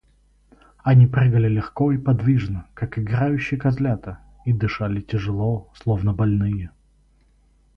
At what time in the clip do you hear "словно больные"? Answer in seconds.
5.75-6.71